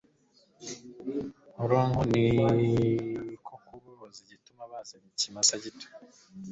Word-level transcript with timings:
Nkoronko 1.51 2.01
ni 2.11 2.23
ko 3.45 3.53
kubabaza 3.65 4.19
igituma 4.25 4.63
bazanye 4.71 5.07
ikimasa 5.13 5.55
gito 5.63 5.87